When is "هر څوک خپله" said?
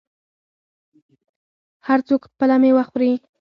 1.87-2.55